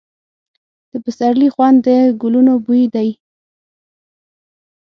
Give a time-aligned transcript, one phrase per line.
[0.91, 1.87] د پسرلي خوند د
[2.21, 3.09] ګلونو بوی دی.